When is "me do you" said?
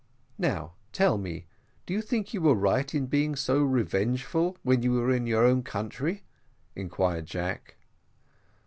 1.19-2.01